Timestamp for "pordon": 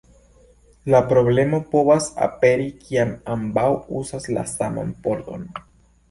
5.05-5.45